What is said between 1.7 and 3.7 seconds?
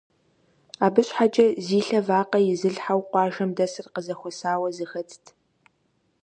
лъэ вакъэ изылъхьэу къуажэм